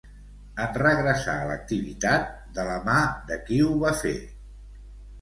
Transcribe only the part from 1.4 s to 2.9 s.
a l'activitat, de la